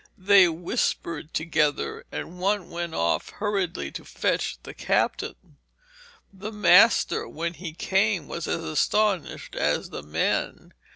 They 0.17 0.47
whispered 0.47 1.31
together, 1.31 2.05
and 2.11 2.39
one 2.39 2.71
went 2.71 2.95
off 2.95 3.29
hurriedly 3.29 3.91
to 3.91 4.03
fetch 4.03 4.57
the 4.63 4.73
captain. 4.73 5.35
The 6.33 6.51
master, 6.51 7.27
when 7.29 7.53
he 7.53 7.73
came, 7.73 8.27
was 8.27 8.47
as 8.47 8.63
astonished 8.63 9.55
as 9.55 9.91
the 9.91 10.01
men. 10.01 10.73